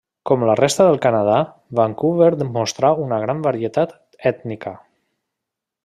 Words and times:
Com 0.27 0.43
la 0.49 0.53
resta 0.59 0.85
del 0.87 0.95
Canadà, 1.03 1.35
Vancouver 1.81 2.31
mostra 2.57 2.91
una 3.05 3.21
gran 3.27 3.45
varietat 3.49 3.95
ètnica. 4.33 4.75